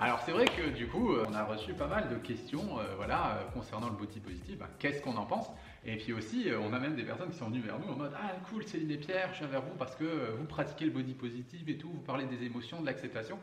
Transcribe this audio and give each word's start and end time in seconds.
Alors 0.00 0.20
c'est 0.20 0.32
vrai 0.32 0.46
que 0.46 0.70
du 0.70 0.88
coup, 0.88 1.12
euh, 1.12 1.24
on 1.28 1.34
a 1.34 1.44
reçu 1.44 1.72
pas 1.72 1.86
mal 1.86 2.08
de 2.08 2.16
questions 2.16 2.78
euh, 2.78 2.94
voilà, 2.96 3.36
euh, 3.36 3.44
concernant 3.54 3.88
le 3.88 3.94
body 3.94 4.20
positive, 4.20 4.58
Ben, 4.58 4.66
qu'est-ce 4.78 5.00
qu'on 5.00 5.16
en 5.16 5.24
pense? 5.24 5.50
Et 5.86 5.96
puis 5.96 6.12
aussi, 6.12 6.48
on 6.60 6.72
a 6.72 6.78
même 6.78 6.96
des 6.96 7.04
personnes 7.04 7.30
qui 7.30 7.36
sont 7.36 7.48
venues 7.48 7.60
vers 7.60 7.78
nous 7.78 7.92
en 7.92 7.96
mode 7.96 8.12
Ah 8.16 8.32
cool 8.50 8.66
Céline 8.66 8.90
et 8.90 8.96
Pierre, 8.96 9.30
je 9.34 9.40
viens 9.40 9.48
vers 9.48 9.62
vous 9.62 9.74
parce 9.78 9.94
que 9.94 10.32
vous 10.38 10.46
pratiquez 10.46 10.86
le 10.86 10.90
body 10.90 11.14
positive 11.14 11.68
et 11.68 11.76
tout, 11.76 11.90
vous 11.90 12.00
parlez 12.00 12.24
des 12.24 12.44
émotions, 12.44 12.80
de 12.80 12.86
l'acceptation. 12.86 13.38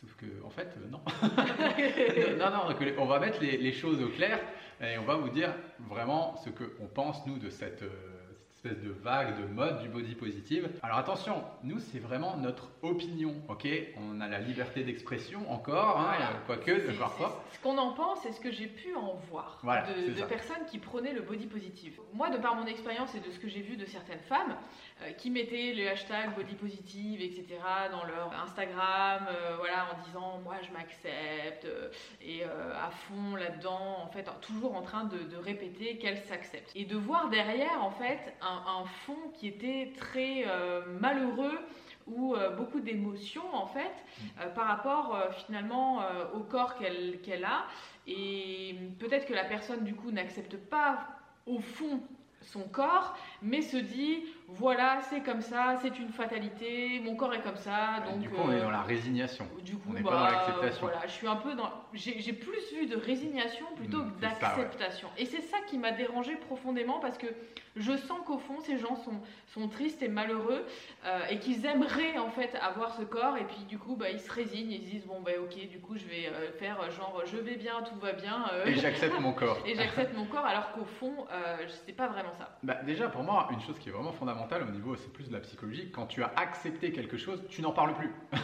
Sauf 0.00 0.14
que 0.16 0.26
en 0.44 0.50
fait, 0.50 0.76
euh, 0.76 0.88
non. 0.90 1.00
non, 2.38 2.50
non, 2.50 2.74
on 2.98 3.06
va 3.06 3.20
mettre 3.20 3.40
les, 3.40 3.56
les 3.56 3.72
choses 3.72 4.02
au 4.02 4.08
clair 4.08 4.40
et 4.80 4.98
on 4.98 5.04
va 5.04 5.14
vous 5.14 5.28
dire 5.28 5.54
vraiment 5.88 6.36
ce 6.36 6.50
qu'on 6.50 6.86
pense 6.86 7.24
nous 7.26 7.38
de 7.38 7.48
cette, 7.48 7.82
euh, 7.82 7.88
cette 7.88 8.23
espèce 8.64 8.82
de 8.82 8.90
vague, 8.90 9.38
de 9.40 9.46
mode 9.46 9.82
du 9.82 9.88
body 9.88 10.14
positive. 10.14 10.70
Alors 10.82 10.98
attention, 10.98 11.44
nous 11.64 11.78
c'est 11.80 11.98
vraiment 11.98 12.36
notre 12.38 12.70
opinion, 12.82 13.34
ok? 13.48 13.66
On 13.98 14.20
a 14.20 14.28
la 14.28 14.40
liberté 14.40 14.82
d'expression 14.84 15.50
encore, 15.52 15.98
hein, 16.00 16.14
Voilà. 16.16 16.30
quoique 16.46 16.96
parfois. 16.98 17.42
Ce 17.52 17.60
qu'on 17.60 17.76
en 17.76 17.92
pense 17.92 18.24
et 18.24 18.32
ce 18.32 18.40
que 18.40 18.50
j'ai 18.50 18.66
pu 18.66 18.94
en 18.94 19.14
voir 19.30 19.58
Voilà, 19.62 19.86
de, 19.92 20.12
de 20.18 20.22
personnes 20.26 20.64
qui 20.70 20.78
prenaient 20.78 21.12
le 21.12 21.20
body 21.22 21.46
positive. 21.46 22.00
Moi, 22.14 22.30
de 22.30 22.38
par 22.38 22.54
mon 22.54 22.66
expérience 22.66 23.14
et 23.14 23.20
de 23.20 23.30
ce 23.30 23.38
que 23.38 23.48
j'ai 23.48 23.60
vu 23.60 23.76
de 23.76 23.84
certaines 23.84 24.20
femmes 24.20 24.56
qui 25.18 25.30
mettaient 25.30 25.74
le 25.74 25.88
hashtag 25.88 26.34
body 26.34 26.54
positive, 26.54 27.20
etc., 27.20 27.44
dans 27.90 28.04
leur 28.04 28.32
Instagram, 28.42 29.26
euh, 29.28 29.56
voilà, 29.58 29.86
en 29.92 30.02
disant 30.06 30.40
moi 30.42 30.56
je 30.62 30.72
m'accepte 30.72 31.64
euh, 31.64 31.90
et 32.22 32.42
euh, 32.44 32.72
à 32.74 32.90
fond 32.90 33.36
là-dedans, 33.36 33.98
en 34.02 34.06
fait, 34.08 34.26
toujours 34.40 34.74
en 34.76 34.82
train 34.82 35.04
de, 35.04 35.18
de 35.18 35.36
répéter 35.36 35.98
qu'elles 35.98 36.22
s'acceptent. 36.24 36.70
Et 36.74 36.84
de 36.84 36.96
voir 36.96 37.28
derrière, 37.28 37.82
en 37.82 37.90
fait, 37.90 38.34
un, 38.40 38.80
un 38.80 38.84
fond 39.04 39.18
qui 39.34 39.48
était 39.48 39.92
très 39.98 40.44
euh, 40.46 40.82
malheureux 41.00 41.58
ou 42.06 42.34
euh, 42.34 42.50
beaucoup 42.50 42.80
d'émotions 42.80 43.54
en 43.54 43.66
fait 43.66 43.94
euh, 44.40 44.48
par 44.50 44.66
rapport 44.66 45.16
euh, 45.16 45.30
finalement 45.46 46.02
euh, 46.02 46.26
au 46.34 46.40
corps 46.40 46.76
qu'elle 46.76 47.20
qu'elle 47.22 47.44
a 47.44 47.64
et 48.06 48.76
peut-être 48.98 49.26
que 49.26 49.32
la 49.32 49.44
personne 49.44 49.84
du 49.84 49.94
coup 49.94 50.10
n'accepte 50.10 50.56
pas 50.56 51.08
au 51.46 51.60
fond 51.60 52.00
son 52.42 52.68
corps 52.68 53.16
mais 53.40 53.62
se 53.62 53.78
dit 53.78 54.24
voilà 54.48 55.00
c'est 55.08 55.20
comme 55.20 55.40
ça 55.40 55.76
c'est 55.80 55.98
une 55.98 56.10
fatalité 56.10 57.00
mon 57.02 57.16
corps 57.16 57.32
est 57.34 57.40
comme 57.40 57.56
ça 57.56 58.00
donc 58.06 58.20
du 58.20 58.28
coup, 58.28 58.36
on 58.44 58.52
est 58.52 58.56
euh, 58.60 58.62
dans 58.64 58.70
la 58.70 58.82
résignation. 58.82 59.46
du 59.64 59.76
coup, 59.76 59.88
on 59.90 59.92
n'est 59.94 60.02
pas 60.02 60.10
bah, 60.10 60.16
dans 60.18 60.24
l'acceptation. 60.24 60.86
Voilà, 60.86 61.06
je 61.06 61.12
suis 61.12 61.26
un 61.26 61.36
peu 61.36 61.54
dans. 61.54 61.70
J'ai 61.94 62.32
plus 62.32 62.72
vu 62.74 62.86
de 62.86 62.96
résignation 62.96 63.66
plutôt 63.76 63.98
Mm, 63.98 64.10
que 64.10 64.14
ouais. 64.14 64.20
d'acceptation. 64.20 65.08
Et 65.16 65.24
c'est 65.26 65.40
ça 65.40 65.56
qui 65.66 65.78
m'a 65.78 65.90
dérangé 65.92 66.36
profondément 66.36 66.98
parce 67.00 67.16
que 67.18 67.26
je 67.76 67.96
sens 67.96 68.18
qu'au 68.26 68.38
fond, 68.38 68.60
ces 68.60 68.78
gens 68.78 68.94
sont, 68.96 69.20
sont 69.48 69.68
tristes 69.68 70.02
et 70.02 70.08
malheureux 70.08 70.64
euh, 71.06 71.20
et 71.30 71.38
qu'ils 71.38 71.64
aimeraient 71.66 72.18
en 72.18 72.30
fait 72.30 72.54
avoir 72.60 72.94
ce 72.94 73.02
corps. 73.02 73.36
Et 73.38 73.44
puis 73.44 73.64
du 73.68 73.78
coup, 73.78 73.96
bah, 73.96 74.10
ils 74.10 74.20
se 74.20 74.30
résignent. 74.30 74.70
Ils 74.72 74.84
se 74.84 74.90
disent 74.90 75.06
bon, 75.06 75.20
bah 75.20 75.32
ok, 75.40 75.68
du 75.68 75.80
coup, 75.80 75.96
je 75.96 76.04
vais 76.04 76.26
euh, 76.26 76.52
faire 76.58 76.80
euh, 76.82 76.90
genre 76.90 77.22
je 77.24 77.36
vais 77.38 77.56
bien, 77.56 77.82
tout 77.82 77.96
va 77.98 78.12
bien. 78.12 78.44
euh, 78.52 78.66
Et 78.66 78.74
j'accepte 78.74 79.18
mon 79.20 79.32
corps. 79.32 79.58
et 79.66 79.74
j'accepte 79.74 80.14
mon 80.16 80.26
corps 80.26 80.46
alors 80.46 80.72
qu'au 80.72 80.84
fond, 80.84 81.14
euh, 81.32 81.56
c'est 81.86 81.92
pas 81.96 82.08
vraiment 82.08 82.34
ça. 82.38 82.58
Bah, 82.62 82.76
déjà, 82.84 83.08
pour 83.08 83.22
moi, 83.22 83.48
une 83.50 83.60
chose 83.60 83.78
qui 83.78 83.88
est 83.88 83.92
vraiment 83.92 84.12
fondamentale 84.12 84.33
au 84.42 84.70
niveau, 84.70 84.96
c'est 84.96 85.12
plus 85.12 85.28
de 85.28 85.32
la 85.32 85.40
psychologie, 85.40 85.90
quand 85.90 86.06
tu 86.06 86.22
as 86.22 86.32
accepté 86.36 86.92
quelque 86.92 87.16
chose, 87.16 87.42
tu 87.48 87.62
n'en 87.62 87.72
parles 87.72 87.94
plus. 87.94 88.10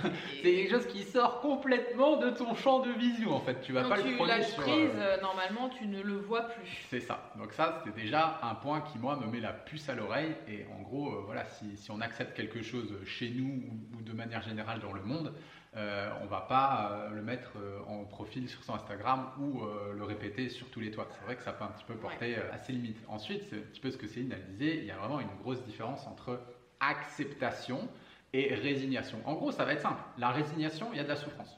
c'est 0.42 0.54
quelque 0.54 0.70
chose 0.70 0.86
qui 0.86 1.02
sort 1.02 1.40
complètement 1.40 2.16
de 2.16 2.30
ton 2.30 2.54
champ 2.54 2.80
de 2.80 2.90
vision, 2.92 3.34
en 3.34 3.40
fait. 3.40 3.60
Tu 3.60 3.72
vas 3.72 3.82
Quand 3.82 3.90
pas 3.90 3.96
le 3.96 4.02
tu 4.02 4.14
prendre 4.14 4.30
lâches 4.30 4.48
sur... 4.48 4.62
prise, 4.62 4.90
euh, 4.94 5.16
euh, 5.16 5.20
normalement, 5.20 5.68
tu 5.68 5.86
ne 5.86 6.02
le 6.02 6.16
vois 6.16 6.42
plus. 6.42 6.86
C'est 6.88 7.00
ça. 7.00 7.32
Donc 7.38 7.52
ça, 7.52 7.82
c'était 7.84 8.00
déjà 8.02 8.40
un 8.42 8.54
point 8.54 8.80
qui, 8.80 8.98
moi, 8.98 9.16
me 9.16 9.30
met 9.30 9.40
la 9.40 9.52
puce 9.52 9.88
à 9.88 9.94
l'oreille. 9.94 10.34
Et 10.48 10.66
en 10.78 10.82
gros, 10.82 11.12
euh, 11.12 11.22
voilà, 11.26 11.44
si, 11.44 11.76
si 11.76 11.90
on 11.90 12.00
accepte 12.00 12.36
quelque 12.36 12.62
chose 12.62 12.92
chez 13.06 13.30
nous 13.30 13.62
ou, 13.68 13.98
ou 13.98 14.02
de 14.02 14.12
manière 14.12 14.42
générale 14.42 14.80
dans 14.80 14.92
le 14.92 15.02
monde, 15.02 15.32
euh, 15.76 16.10
on 16.22 16.26
va 16.26 16.41
pas 16.41 16.91
euh, 16.91 17.10
le 17.10 17.22
mettre 17.22 17.53
euh, 17.56 17.78
en 17.86 18.04
profil 18.04 18.48
sur 18.48 18.64
son 18.64 18.75
Instagram 18.75 19.31
ou 19.38 19.62
euh, 19.62 19.92
le 19.94 20.03
répéter 20.03 20.48
sur 20.48 20.69
tous 20.70 20.81
les 20.81 20.91
toits. 20.91 21.06
C'est 21.10 21.25
vrai 21.25 21.36
que 21.36 21.42
ça 21.42 21.53
peut 21.53 21.64
un 21.64 21.69
petit 21.69 21.84
peu 21.84 21.94
porter 21.94 22.36
euh, 22.36 22.53
à 22.53 22.58
ses 22.58 22.72
limites. 22.72 23.00
Ensuite, 23.08 23.44
c'est 23.48 23.56
un 23.56 23.60
petit 23.60 23.80
peu 23.80 23.91
ce 23.91 23.97
que 23.97 24.09
Céline 24.09 24.32
elle 24.32 24.47
disait, 24.47 24.78
il 24.78 24.84
y 24.84 24.91
a 24.91 24.97
vraiment 24.97 25.20
une 25.20 25.34
grosse 25.42 25.62
différence 25.64 26.06
entre 26.09 26.41
acceptation 26.80 27.88
et 28.32 28.54
résignation. 28.54 29.20
En 29.25 29.34
gros, 29.34 29.53
ça 29.53 29.64
va 29.64 29.75
être 29.75 29.82
simple. 29.82 30.03
La 30.19 30.30
résignation, 30.30 30.88
il 30.92 30.97
y 30.97 31.00
a 31.00 31.04
de 31.04 31.09
la 31.09 31.16
souffrance. 31.16 31.56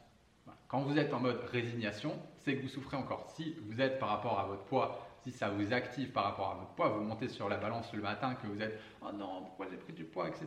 Quand 0.69 0.81
vous 0.81 0.99
êtes 0.99 1.13
en 1.13 1.21
mode 1.21 1.41
résignation, 1.51 2.19
c'est 2.45 2.57
que 2.57 2.63
vous 2.63 2.69
souffrez 2.69 2.97
encore. 2.97 3.31
Si 3.37 3.57
vous 3.67 3.81
êtes 3.81 3.99
par 3.99 4.09
rapport 4.09 4.41
à 4.41 4.45
votre 4.45 4.65
poids, 4.65 5.07
si 5.23 5.31
ça 5.31 5.51
vous 5.51 5.73
active 5.73 6.11
par 6.13 6.25
rapport 6.25 6.51
à 6.51 6.55
votre 6.55 6.71
poids, 6.71 6.89
vous 6.89 7.03
montez 7.03 7.29
sur 7.29 7.49
la 7.49 7.59
balance 7.59 7.93
le 7.93 8.01
matin, 8.01 8.35
que 8.35 8.47
vous 8.47 8.61
êtes 8.61 8.81
oh 9.03 9.13
non, 9.13 9.43
pourquoi 9.43 9.67
j'ai 9.71 9.77
pris 9.77 9.93
du 9.93 10.05
poids, 10.05 10.29
etc. 10.29 10.47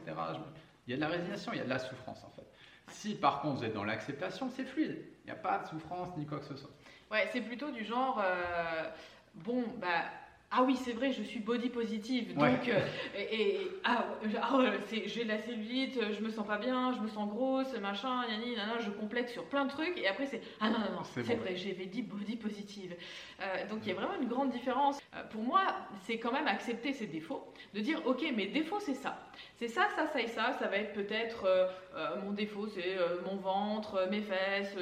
Il 0.88 0.92
y 0.92 0.94
a 0.94 0.98
de 0.98 1.02
la 1.02 1.08
résignation, 1.08 1.54
il 1.54 1.60
y 1.60 1.62
a 1.62 1.64
de 1.64 1.70
la 1.70 1.80
souffrance 1.80 2.24
en 2.24 2.30
fait. 2.32 2.48
Si 2.88 3.16
par 3.16 3.42
contre 3.42 3.58
vous 3.60 3.66
êtes 3.66 3.74
dans 3.74 3.84
l'acceptation, 3.84 4.50
c'est 4.50 4.66
fluide. 4.66 4.98
Il 5.26 5.28
n'y 5.28 5.32
a 5.32 5.42
pas 5.42 5.60
de 5.60 5.68
souffrance 5.68 6.16
ni 6.18 6.26
quoi 6.26 6.40
que 6.40 6.46
ce 6.46 6.56
soit. 6.56 6.70
Ouais, 7.12 7.28
c'est 7.32 7.42
plutôt 7.42 7.72
du 7.72 7.84
genre, 7.84 8.22
euh, 8.24 8.84
bon, 9.36 9.64
bah, 9.80 9.88
ah 10.52 10.64
oui, 10.64 10.76
c'est 10.76 10.94
vrai, 10.94 11.12
je 11.12 11.24
suis 11.24 11.40
body 11.40 11.70
positive, 11.70 12.38
Ouais. 12.38 12.52
donc, 12.52 12.68
euh, 12.70 12.80
et, 13.18 13.62
et- 13.62 13.72
ah, 13.84 14.06
ah 14.42 14.60
j'ai 15.06 15.24
la 15.24 15.38
cellulite, 15.40 16.00
je 16.14 16.22
me 16.22 16.30
sens 16.30 16.46
pas 16.48 16.58
bien, 16.58 16.94
je 16.94 17.00
me 17.02 17.08
sens 17.08 17.28
grosse, 17.30 17.76
machin, 17.80 18.24
yani, 18.30 18.56
nana, 18.56 18.80
je 18.80 18.90
complexe 18.92 19.34
sur 19.34 19.44
plein 19.46 19.66
de 19.66 19.72
trucs, 19.72 19.98
et 19.98 20.08
après 20.08 20.28
c'est, 20.28 20.42
ah 20.60 20.70
non, 20.70 20.80
non, 20.80 20.92
non, 20.98 21.04
C'est 21.04 21.24
bon. 21.24 21.38
vrai, 21.38 21.56
j'avais 21.56 21.86
dit 21.88 22.04
body 22.04 22.38
positive. 22.38 22.96
Euh, 23.42 23.68
donc 23.68 23.80
il 23.84 23.90
y 23.90 23.92
a 23.92 23.96
vraiment 23.96 24.16
une 24.22 24.28
grande 24.28 24.52
différence. 24.52 25.00
Pour 25.32 25.42
moi, 25.44 25.62
c'est 26.06 26.20
quand 26.20 26.32
même 26.32 26.48
accepter 26.48 26.94
ses 26.94 27.08
défauts, 27.08 27.44
de 27.74 27.80
dire, 27.82 28.02
ok, 28.06 28.24
mes 28.36 28.48
défauts 28.48 28.80
c'est 28.80 28.94
ça. 28.96 29.20
C'est 29.58 29.68
ça, 29.68 29.88
ça, 29.96 30.08
ça 30.08 30.22
et 30.22 30.28
ça, 30.28 30.54
ça 30.60 30.68
va 30.68 30.78
être 30.78 30.94
peut-être, 30.94 31.46
euh, 31.46 31.68
euh, 31.96 32.22
mon 32.24 32.32
défaut 32.32 32.68
c'est 32.68 32.98
euh, 32.98 33.22
mon 33.26 33.38
ventre, 33.38 34.08
mes 34.12 34.22
fesses, 34.22 34.76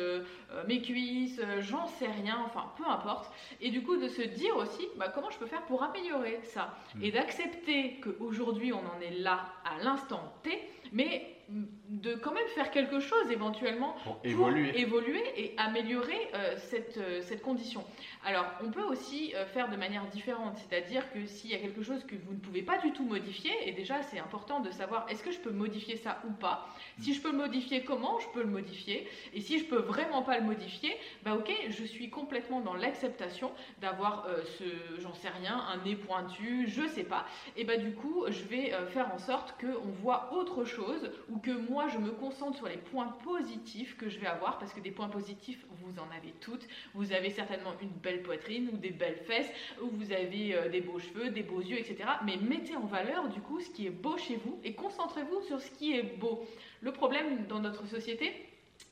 mes 0.68 0.82
cuisses, 0.82 1.42
j'en 1.60 1.88
sais 1.88 2.08
rien, 2.08 2.42
enfin 2.46 2.72
peu 2.78 2.86
importe. 2.90 3.32
Et 3.62 3.70
du 3.70 3.84
coup 3.84 3.98
de 3.98 4.08
se 4.08 4.22
dire 4.22 4.56
aussi 4.58 4.88
bah, 4.98 5.12
comment 5.14 5.30
je 5.30 5.38
peux 5.38 5.46
faire 5.46 5.64
pour 5.64 5.84
améliorer 5.84 6.40
ça. 6.44 6.76
Et 7.02 7.12
d'accepter 7.12 8.00
qu'aujourd'hui 8.02 8.74
on 8.74 8.80
en 8.80 9.02
est 9.02 9.20
là 9.20 9.46
à 9.66 9.84
l'instant 9.84 10.34
T, 10.44 10.60
mais 10.92 11.36
mm, 11.50 11.64
de 12.02 12.16
quand 12.16 12.34
même 12.34 12.48
faire 12.56 12.72
quelque 12.72 13.00
chose 13.00 13.30
éventuellement 13.32 13.96
Pour 14.04 14.18
pour 14.18 14.26
évoluer. 14.26 14.80
évoluer 14.80 15.24
et 15.38 15.54
améliorer 15.58 16.30
euh, 16.34 16.56
cette, 16.58 16.98
euh, 16.98 17.22
cette 17.22 17.42
condition. 17.42 17.84
Alors, 18.26 18.46
on 18.64 18.72
peut 18.72 18.82
aussi 18.82 19.34
euh, 19.36 19.46
faire 19.46 19.70
de 19.70 19.76
manière 19.76 20.06
différente, 20.08 20.58
c'est-à-dire 20.58 21.12
que 21.12 21.26
s'il 21.28 21.52
y 21.52 21.56
a 21.56 21.60
quelque 21.60 21.84
chose 21.84 22.04
que 22.06 22.16
vous 22.16 22.34
ne 22.34 22.40
pouvez 22.40 22.64
pas 22.64 22.80
du 22.80 22.94
tout 22.94 23.04
modifier, 23.04 23.52
et 23.68 23.74
déjà 23.74 24.02
c'est 24.02 24.20
important 24.20 24.60
de 24.60 24.72
savoir 24.72 25.06
est-ce 25.10 25.24
que 25.24 25.32
je 25.32 25.40
peux 25.40 25.52
modifier 25.52 25.96
ça 25.98 26.20
ou 26.28 26.32
pas? 26.32 26.68
Si 27.00 27.14
je 27.14 27.22
peux 27.22 27.32
le 27.32 27.38
modifier, 27.38 27.84
comment 27.84 28.20
je 28.20 28.28
peux 28.30 28.42
le 28.42 28.50
modifier? 28.50 29.08
Et 29.34 29.42
si 29.42 29.60
je 29.60 29.66
peux 29.66 29.80
vraiment 29.80 30.24
pas 30.24 30.40
le 30.40 30.46
modifier, 30.46 30.96
bah 31.24 31.36
ok, 31.36 31.52
je 31.70 31.84
suis 31.84 32.10
complètement 32.10 32.62
dans 32.62 32.74
l'acceptation 32.74 33.52
d'avoir 33.82 34.28
ce, 34.58 34.64
j'en 35.02 35.14
sais 35.14 35.30
rien, 35.30 35.64
un 35.72 35.84
nez 35.84 35.96
pointu, 35.96 36.68
je 36.68 36.88
sais 36.88 37.04
pas. 37.04 37.26
Et 37.56 37.66
bah 37.66 37.78
du 37.78 37.94
coup, 37.94 38.24
je 38.30 38.44
vais 38.44 38.72
faire 38.90 39.14
en 39.14 39.18
sorte 39.18 39.56
qu'on 39.60 39.90
voit 40.02 40.34
autre 40.34 40.64
chose 40.64 41.12
ou 41.30 41.38
que 41.40 41.52
moi 41.52 41.83
je 41.88 41.98
me 41.98 42.12
concentre 42.12 42.58
sur 42.58 42.68
les 42.68 42.78
points 42.78 43.16
positifs 43.24 43.98
que 43.98 44.10
je 44.10 44.20
vais 44.20 44.28
avoir 44.28 44.60
parce 44.60 44.74
que 44.74 44.80
des 44.80 44.92
points 44.92 45.10
positifs, 45.10 45.66
vous 45.82 46.00
en 46.00 46.10
avez 46.16 46.34
toutes. 46.40 46.68
Vous 46.94 47.12
avez 47.12 47.30
certainement 47.30 47.74
une 47.82 47.90
belle 47.90 48.22
poitrine 48.22 48.70
ou 48.74 48.78
des 48.78 48.92
belles 48.92 49.18
fesses 49.26 49.52
ou 49.82 49.88
vous 49.88 50.12
avez 50.12 50.56
euh, 50.56 50.70
des 50.70 50.82
beaux 50.82 51.00
cheveux, 51.00 51.30
des 51.30 51.44
beaux 51.44 51.62
yeux, 51.62 51.78
etc. 51.78 52.10
Mais 52.26 52.38
mettez 52.38 52.76
en 52.76 52.86
valeur 52.86 53.30
du 53.30 53.42
coup 53.42 53.60
ce 53.60 53.70
qui 53.70 53.88
est 53.88 53.92
beau 53.92 54.18
chez 54.18 54.38
vous 54.38 54.60
et 54.64 54.74
concentrez-vous 54.74 55.42
sur 55.42 55.62
ce 55.62 55.72
qui 55.72 55.96
est 55.96 56.18
beau. 56.18 56.46
Le 56.82 56.92
problème 56.92 57.46
dans 57.48 57.60
notre 57.60 57.88
société, 57.88 58.32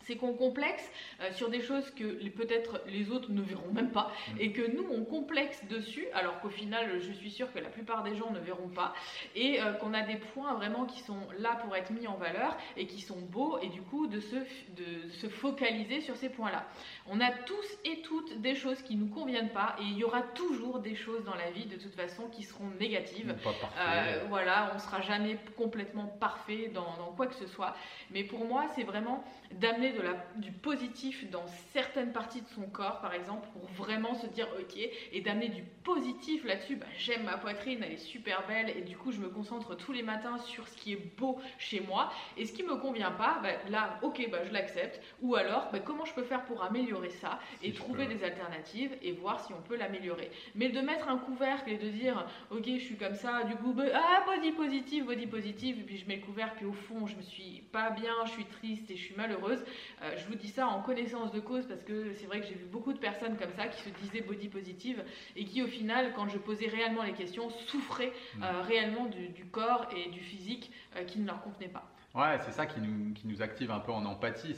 c'est 0.04 0.16
qu'on 0.16 0.34
complexe 0.34 0.90
euh, 1.22 1.32
sur 1.34 1.50
des 1.50 1.62
choses 1.62 1.90
que 1.92 2.28
peut-être 2.30 2.82
les 2.88 3.12
autres 3.12 3.32
ne 3.32 3.42
verront 3.42 3.72
même 3.72 3.92
pas 3.92 4.12
mm. 4.34 4.38
et 4.40 4.52
que 4.52 4.62
nous 4.62 4.86
on 4.92 5.04
complexe 5.04 5.64
dessus 5.70 6.06
alors 6.14 6.40
qu'au 6.42 6.50
final 6.50 7.00
je 7.00 7.12
suis 7.12 7.32
sûre 7.32 7.52
que 7.54 7.60
la 7.60 7.70
plupart 7.70 8.04
des 8.04 8.16
gens 8.16 8.32
ne 8.32 8.40
verront 8.40 8.70
pas 8.70 8.94
et 9.36 9.62
euh, 9.62 9.74
qu'on 9.74 9.94
a 9.94 10.02
des 10.02 10.16
points 10.16 10.54
vraiment 10.56 10.86
qui 10.86 11.02
sont 11.02 11.20
là 11.40 11.56
pour 11.64 11.76
être 11.76 11.92
mis 11.92 12.08
en 12.08 12.18
valeur 12.18 12.58
et 12.78 12.88
qui 12.88 13.02
sont 13.02 13.20
beaux 13.20 13.60
et 13.60 13.68
du 13.68 13.82
coup 13.82 14.08
de 14.08 14.20
se, 14.20 14.36
de 14.36 15.10
se 15.12 15.28
focaliser 15.28 16.02
sur 16.02 16.16
ces 16.16 16.30
points 16.30 16.52
là. 16.52 16.66
On 17.08 17.20
a 17.20 17.32
tous 17.32 17.78
et 17.86 18.02
toutes 18.02 18.42
des 18.42 18.56
choses 18.56 18.82
qui 18.82 18.96
nous 18.96 19.08
conviennent 19.08 19.50
pas 19.52 19.76
et 19.80 19.84
il 19.84 19.98
y 19.98 20.04
aura 20.04 20.22
toujours 20.22 20.80
des 20.80 20.96
choses 20.96 21.24
dans 21.24 21.36
la 21.36 21.52
vie 21.52 21.66
de 21.66 21.76
toute 21.76 21.96
façon 21.96 22.28
qui 22.30 22.44
seront 22.44 22.70
négatives. 22.80 23.36
Euh, 23.80 24.24
voilà, 24.30 24.72
on 24.76 24.80
sera 24.80 25.02
jamais 25.02 25.38
complètement 25.58 26.08
parfait 26.08 26.72
dans, 26.74 26.96
dans 26.98 27.12
quoi 27.16 27.28
que 27.28 27.36
ce 27.36 27.48
soit 27.48 27.76
mais 28.12 28.24
pour 28.24 28.46
moi 28.46 28.66
c'est 28.76 28.84
vraiment 28.84 29.24
d'amener 29.54 29.91
du 30.38 30.52
positif 30.52 31.30
dans 31.30 31.46
certaines 31.74 32.12
parties 32.12 32.42
de 32.42 32.48
son 32.48 32.64
corps, 32.64 33.02
par 33.02 33.14
exemple, 33.14 33.48
pour 33.54 33.66
vraiment 33.86 34.16
se 34.16 34.28
dire 34.28 34.48
ok, 34.60 34.78
et 35.12 35.22
d'amener 35.22 35.50
du 35.50 35.64
positif 35.84 36.44
là-dessus. 36.46 36.76
Bah, 36.76 36.86
j'aime 36.98 37.24
ma 37.24 37.38
poitrine, 37.38 37.82
elle 37.84 37.94
est 37.94 37.98
super 37.98 38.46
belle, 38.48 38.70
et 38.70 38.82
du 38.82 38.98
coup, 38.98 39.12
je 39.12 39.20
me 39.20 39.30
concentre 39.30 39.76
tous 39.76 39.92
les 39.92 40.04
matins 40.04 40.38
sur 40.40 40.68
ce 40.68 40.78
qui 40.78 40.94
est 40.94 41.18
beau 41.18 41.40
chez 41.58 41.80
moi. 41.80 42.12
Et 42.38 42.46
ce 42.46 42.54
qui 42.54 42.64
me 42.64 42.76
convient 42.76 43.12
pas, 43.12 43.40
bah, 43.42 43.50
là, 43.70 44.00
ok, 44.02 44.30
bah, 44.32 44.40
je 44.46 44.52
l'accepte. 44.52 45.02
Ou 45.22 45.36
alors, 45.36 45.70
bah, 45.72 45.80
comment 45.80 46.06
je 46.06 46.14
peux 46.14 46.24
faire 46.24 46.44
pour 46.46 46.64
améliorer 46.64 47.10
ça 47.10 47.40
et 47.64 47.74
trouver 47.74 48.08
des 48.08 48.24
alternatives 48.24 48.96
et 49.02 49.12
voir 49.12 49.46
si 49.46 49.54
on 49.54 49.62
peut 49.62 49.76
l'améliorer. 49.76 50.32
Mais 50.56 50.70
de 50.70 50.80
mettre 50.82 51.10
un 51.10 51.18
couvercle 51.18 51.70
et 51.70 51.78
de 51.78 51.90
dire 51.90 52.26
ok, 52.50 52.66
je 52.66 52.80
suis 52.80 52.96
comme 52.96 53.16
ça, 53.16 53.44
du 53.44 53.56
coup, 53.56 53.76
ah, 53.94 54.24
body 54.26 54.52
positif, 54.52 55.06
body 55.06 55.28
positif, 55.28 55.78
et 55.80 55.84
puis 55.84 55.98
je 55.98 56.08
mets 56.08 56.18
le 56.18 56.22
couvercle, 56.22 56.58
puis 56.58 56.66
au 56.66 56.74
fond, 56.74 57.08
je 57.08 57.16
me 57.16 57.22
suis 57.22 57.64
pas 57.72 57.90
bien, 57.92 58.14
je 58.26 58.32
suis 58.32 58.46
triste 58.46 58.90
et 58.92 58.96
je 58.96 59.04
suis 59.04 59.16
malheureuse. 59.16 59.64
Euh, 60.02 60.16
je 60.18 60.26
vous 60.26 60.36
dis 60.36 60.48
ça 60.48 60.68
en 60.68 60.82
connaissance 60.82 61.32
de 61.32 61.40
cause 61.40 61.66
parce 61.68 61.84
que 61.84 62.14
c'est 62.14 62.26
vrai 62.26 62.42
que 62.42 62.48
j'ai 62.48 62.56
vu 62.56 62.66
beaucoup 62.66 62.94
de 62.94 63.00
personnes 63.00 63.38
comme 63.38 63.52
ça 63.56 63.68
qui 63.68 63.82
se 63.82 63.90
disaient 63.90 64.22
body 64.22 64.48
positive 64.48 65.04
et 65.36 65.46
qui 65.46 65.62
au 65.62 65.68
final, 65.68 66.14
quand 66.16 66.28
je 66.28 66.38
posais 66.38 66.68
réellement 66.68 67.04
les 67.04 67.14
questions, 67.14 67.50
souffraient 67.68 68.14
mm. 68.36 68.44
euh, 68.44 68.62
réellement 68.62 69.06
du, 69.06 69.46
corps 69.46 69.88
et 69.96 70.10
du 70.10 70.20
physique 70.20 70.72
euh, 70.96 71.04
qui 71.04 71.20
ne 71.20 71.28
leur 71.28 71.42
convenait 71.42 71.68
pas. 71.68 71.84
Ouais, 72.14 72.38
c'est 72.46 72.52
ça 72.52 72.66
qui 72.66 72.80
nous, 72.82 73.14
qui 73.14 73.28
nous, 73.28 73.42
active 73.42 73.72
un 73.72 73.80
peu 73.80 73.92
en 73.92 74.06
empathie. 74.06 74.56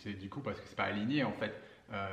C'est 0.00 0.18
du 0.18 0.28
coup 0.28 0.40
parce 0.40 0.60
que 0.60 0.66
c'est 0.68 0.76
pas 0.76 0.84
aligné 0.84 1.22
en 1.22 1.32
fait. 1.32 1.54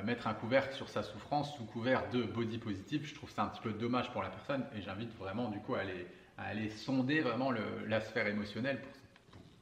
mettre 0.04 0.28
un 0.28 0.34
couvercle 0.34 0.76
sur 0.76 0.90
sa 0.90 1.02
souffrance 1.02 1.56
sous 1.56 1.66
couvert 1.66 2.08
de 2.12 2.24
body 2.24 2.60
positive, 2.60 3.06
je 3.06 3.16
trouve 3.16 3.32
ça 3.32 3.44
un 3.44 3.48
petit 3.48 3.62
peu 3.62 3.72
dommage 3.72 4.12
pour 4.12 4.22
la 4.22 4.30
personne 4.30 4.64
et 4.78 4.82
j'invite 4.82 5.14
vraiment 5.18 5.50
du 5.50 5.60
coup 5.60 5.74
à 5.74 5.80
aller, 5.80 6.08
à 6.38 6.44
aller 6.44 6.70
sonder 6.70 7.22
vraiment 7.22 7.50
le, 7.50 7.64
la 7.88 8.00
sphère 8.00 8.28
émotionnelle 8.28 8.80
pour 8.80 8.92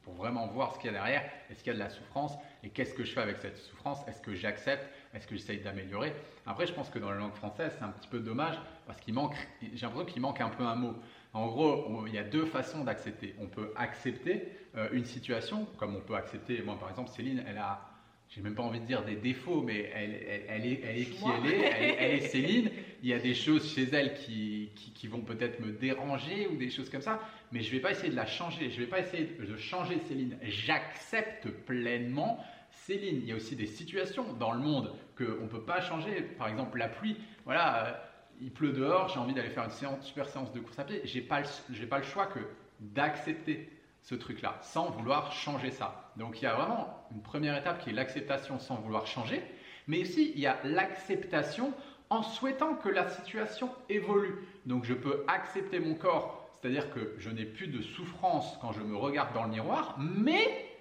pour 0.04 0.14
vraiment 0.14 0.46
voir 0.46 0.74
ce 0.74 0.78
qu'il 0.78 0.86
y 0.86 0.90
a 0.90 0.92
derrière, 0.92 1.22
est-ce 1.50 1.58
qu'il 1.58 1.68
y 1.68 1.70
a 1.70 1.74
de 1.74 1.82
la 1.82 1.90
souffrance 1.90 2.36
et 2.64 2.70
qu'est-ce 2.70 2.94
que 2.94 3.04
je 3.04 3.12
fais 3.12 3.20
avec 3.20 3.36
cette 3.38 3.58
souffrance, 3.58 3.98
est-ce 4.08 4.22
que 4.22 4.34
j'accepte, 4.34 4.88
est-ce 5.12 5.26
que 5.26 5.36
j'essaye 5.36 5.60
d'améliorer? 5.60 6.14
Après, 6.46 6.66
je 6.66 6.72
pense 6.72 6.88
que 6.88 6.98
dans 6.98 7.10
la 7.10 7.16
langue 7.16 7.34
française, 7.34 7.72
c'est 7.78 7.84
un 7.84 7.90
petit 7.90 8.08
peu 8.08 8.20
dommage 8.20 8.58
parce 8.86 8.98
qu'il 9.00 9.12
manque, 9.12 9.36
j'ai 9.60 9.86
l'impression 9.86 10.06
qu'il 10.06 10.22
manque 10.22 10.40
un 10.40 10.48
peu 10.48 10.64
un 10.64 10.74
mot. 10.74 10.94
En 11.34 11.46
gros, 11.46 12.06
il 12.06 12.14
y 12.14 12.18
a 12.18 12.24
deux 12.24 12.46
façons 12.46 12.82
d'accepter. 12.82 13.34
On 13.38 13.46
peut 13.46 13.72
accepter 13.76 14.48
euh, 14.76 14.88
une 14.92 15.04
situation, 15.04 15.66
comme 15.78 15.94
on 15.94 16.00
peut 16.00 16.14
accepter, 16.14 16.62
moi 16.62 16.78
par 16.78 16.88
exemple, 16.88 17.10
Céline, 17.10 17.44
elle 17.46 17.58
a 17.58 17.93
j'ai 18.34 18.42
même 18.42 18.56
pas 18.56 18.64
envie 18.64 18.80
de 18.80 18.86
dire 18.86 19.04
des 19.04 19.14
défauts, 19.14 19.62
mais 19.62 19.92
elle, 19.94 20.44
elle, 20.48 20.66
est, 20.66 20.80
elle 20.82 20.98
est 20.98 21.04
qui 21.04 21.22
elle 21.24 21.52
est, 21.52 21.94
elle 21.98 22.14
est, 22.14 22.20
Céline. 22.28 22.70
Il 23.00 23.08
y 23.08 23.12
a 23.12 23.20
des 23.20 23.34
choses 23.34 23.72
chez 23.72 23.84
elle 23.92 24.14
qui, 24.14 24.70
qui, 24.74 25.06
vont 25.06 25.20
peut-être 25.20 25.60
me 25.60 25.70
déranger 25.70 26.48
ou 26.48 26.56
des 26.56 26.70
choses 26.70 26.90
comme 26.90 27.02
ça, 27.02 27.20
mais 27.52 27.60
je 27.60 27.70
vais 27.70 27.78
pas 27.78 27.92
essayer 27.92 28.10
de 28.10 28.16
la 28.16 28.26
changer. 28.26 28.70
Je 28.70 28.80
vais 28.80 28.88
pas 28.88 28.98
essayer 28.98 29.36
de 29.38 29.56
changer 29.56 30.00
Céline. 30.08 30.36
J'accepte 30.42 31.48
pleinement 31.48 32.42
Céline. 32.70 33.20
Il 33.22 33.28
y 33.28 33.32
a 33.32 33.36
aussi 33.36 33.54
des 33.54 33.66
situations 33.66 34.32
dans 34.32 34.52
le 34.52 34.58
monde 34.58 34.92
qu'on 35.16 35.44
ne 35.44 35.48
peut 35.48 35.62
pas 35.62 35.80
changer. 35.80 36.22
Par 36.36 36.48
exemple, 36.48 36.78
la 36.78 36.88
pluie. 36.88 37.16
Voilà, 37.44 37.86
euh, 37.86 37.92
il 38.40 38.50
pleut 38.50 38.72
dehors, 38.72 39.10
j'ai 39.10 39.20
envie 39.20 39.34
d'aller 39.34 39.50
faire 39.50 39.64
une 39.64 39.70
séance, 39.70 40.04
super 40.04 40.28
séance 40.28 40.52
de 40.52 40.58
course 40.58 40.78
à 40.80 40.84
pied. 40.84 41.02
J'ai 41.04 41.20
pas, 41.20 41.42
pas 41.88 41.98
le 41.98 42.04
choix 42.04 42.26
que 42.26 42.40
d'accepter 42.80 43.68
ce 44.04 44.14
truc-là, 44.14 44.58
sans 44.60 44.90
vouloir 44.90 45.32
changer 45.32 45.70
ça. 45.70 46.12
Donc 46.16 46.40
il 46.40 46.44
y 46.44 46.46
a 46.46 46.54
vraiment 46.54 47.06
une 47.10 47.22
première 47.22 47.56
étape 47.56 47.82
qui 47.82 47.90
est 47.90 47.94
l'acceptation 47.94 48.58
sans 48.58 48.76
vouloir 48.76 49.06
changer, 49.06 49.42
mais 49.88 50.02
aussi 50.02 50.32
il 50.34 50.40
y 50.40 50.46
a 50.46 50.58
l'acceptation 50.62 51.72
en 52.10 52.22
souhaitant 52.22 52.74
que 52.74 52.90
la 52.90 53.08
situation 53.08 53.70
évolue. 53.88 54.46
Donc 54.66 54.84
je 54.84 54.92
peux 54.92 55.24
accepter 55.26 55.80
mon 55.80 55.94
corps, 55.94 56.46
c'est-à-dire 56.60 56.92
que 56.92 57.14
je 57.16 57.30
n'ai 57.30 57.46
plus 57.46 57.68
de 57.68 57.80
souffrance 57.80 58.58
quand 58.60 58.72
je 58.72 58.82
me 58.82 58.94
regarde 58.94 59.32
dans 59.32 59.44
le 59.44 59.50
miroir, 59.50 59.96
mais 59.98 60.73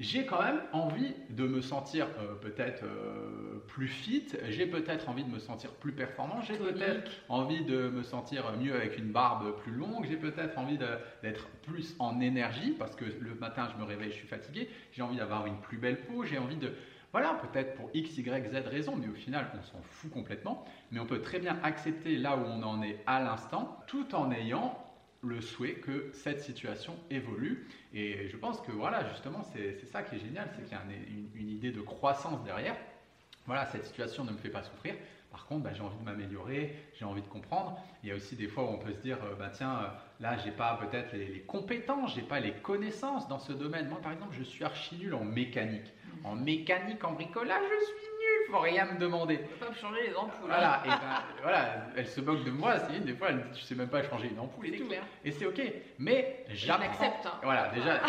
j'ai 0.00 0.26
quand 0.26 0.42
même 0.42 0.60
envie 0.72 1.14
de 1.30 1.46
me 1.46 1.60
sentir 1.60 2.08
euh, 2.18 2.34
peut-être 2.34 2.82
euh, 2.82 3.62
plus 3.68 3.86
fit, 3.86 4.26
j'ai 4.48 4.66
peut-être 4.66 5.08
envie 5.08 5.22
de 5.22 5.30
me 5.30 5.38
sentir 5.38 5.70
plus 5.70 5.92
performant, 5.92 6.40
j'ai 6.42 6.56
peut-être 6.56 7.10
envie 7.28 7.64
de 7.64 7.88
me 7.88 8.02
sentir 8.02 8.52
mieux 8.58 8.74
avec 8.74 8.98
une 8.98 9.12
barbe 9.12 9.56
plus 9.62 9.72
longue, 9.72 10.04
j'ai 10.08 10.16
peut-être 10.16 10.58
envie 10.58 10.78
d'être 11.22 11.46
plus 11.62 11.94
en 12.00 12.20
énergie 12.20 12.72
parce 12.72 12.96
que 12.96 13.04
le 13.04 13.34
matin 13.36 13.68
je 13.72 13.80
me 13.80 13.86
réveille, 13.86 14.10
je 14.10 14.16
suis 14.16 14.28
fatigué, 14.28 14.68
j'ai 14.92 15.02
envie 15.02 15.16
d'avoir 15.16 15.46
une 15.46 15.58
plus 15.58 15.78
belle 15.78 16.00
peau, 16.00 16.24
j'ai 16.24 16.38
envie 16.38 16.56
de... 16.56 16.72
Voilà, 17.12 17.34
peut-être 17.34 17.76
pour 17.76 17.90
X, 17.94 18.18
Y, 18.18 18.50
Z 18.50 18.66
raison, 18.66 18.96
mais 18.96 19.06
au 19.06 19.14
final 19.14 19.46
on 19.56 19.62
s'en 19.62 19.80
fout 19.82 20.10
complètement, 20.10 20.64
mais 20.90 20.98
on 20.98 21.06
peut 21.06 21.20
très 21.20 21.38
bien 21.38 21.56
accepter 21.62 22.16
là 22.16 22.36
où 22.36 22.40
on 22.44 22.64
en 22.64 22.82
est 22.82 22.98
à 23.06 23.22
l'instant 23.22 23.78
tout 23.86 24.12
en 24.16 24.32
ayant 24.32 24.83
le 25.24 25.40
souhait 25.40 25.74
que 25.74 26.10
cette 26.12 26.40
situation 26.40 26.96
évolue. 27.10 27.66
Et 27.92 28.28
je 28.28 28.36
pense 28.36 28.60
que 28.60 28.72
voilà, 28.72 29.08
justement, 29.10 29.42
c'est 29.52 29.84
ça 29.86 30.02
qui 30.02 30.16
est 30.16 30.18
génial, 30.18 30.48
c'est 30.54 30.62
qu'il 30.62 30.72
y 30.72 30.74
a 30.74 30.82
une, 31.36 31.48
idée 31.48 31.72
de 31.72 31.80
croissance 31.80 32.42
derrière. 32.44 32.76
Voilà, 33.46 33.66
cette 33.66 33.84
situation 33.84 34.24
ne 34.24 34.32
me 34.32 34.38
fait 34.38 34.48
pas 34.48 34.62
souffrir. 34.62 34.94
Par 35.30 35.46
contre, 35.46 35.64
bah, 35.64 35.70
j'ai 35.74 35.82
envie 35.82 35.98
de 35.98 36.04
m'améliorer, 36.04 36.76
j'ai 36.94 37.04
envie 37.04 37.20
de 37.20 37.26
comprendre. 37.26 37.76
Il 38.02 38.08
y 38.08 38.12
a 38.12 38.14
aussi 38.14 38.36
des 38.36 38.46
fois 38.46 38.64
où 38.64 38.68
on 38.68 38.78
peut 38.78 38.92
se 38.92 39.00
dire, 39.00 39.18
euh, 39.24 39.34
bah, 39.34 39.50
tiens, 39.52 39.80
euh, 39.82 39.86
là, 40.20 40.38
j'ai 40.38 40.52
pas 40.52 40.78
peut-être 40.80 41.12
les, 41.12 41.26
les, 41.26 41.40
compétences, 41.40 42.14
j'ai 42.14 42.22
pas 42.22 42.38
les 42.38 42.52
connaissances 42.52 43.26
dans 43.26 43.40
ce 43.40 43.52
domaine. 43.52 43.88
Moi, 43.88 44.00
par 44.00 44.12
exemple, 44.12 44.34
je 44.38 44.44
suis 44.44 44.64
archi 44.64 44.96
nul 44.96 45.12
en 45.12 45.24
mécanique. 45.24 45.92
En 46.22 46.36
mécanique, 46.36 47.02
en 47.04 47.12
bricolage, 47.12 47.62
je 47.68 47.84
suis 47.84 48.13
faut 48.50 48.58
rien 48.58 48.86
me 48.86 48.98
demander. 48.98 49.38
peux 49.38 49.66
pas 49.66 49.74
changer 49.74 50.08
les 50.08 50.14
ampoules. 50.14 50.48
Voilà, 50.48 50.82
et 50.84 50.88
ben, 50.88 51.22
voilà, 51.42 51.86
elle 51.96 52.06
se 52.06 52.20
moque 52.20 52.44
de 52.44 52.50
moi, 52.50 52.78
Céline, 52.78 53.04
des 53.04 53.14
fois 53.14 53.28
elle 53.30 53.36
me 53.36 53.42
dit, 53.42 53.58
tu 53.58 53.64
sais 53.64 53.74
même 53.74 53.88
pas 53.88 54.02
changer 54.02 54.28
une 54.28 54.38
ampoule 54.38 54.66
et 54.66 54.78
tout. 54.78 54.88
Et 55.24 55.30
c'est 55.30 55.46
ok. 55.46 55.60
Mais 55.98 56.44
j'apprends. 56.48 56.84
accepte. 56.84 57.26
Hein. 57.26 57.40
Voilà, 57.42 57.68
déjà, 57.68 58.00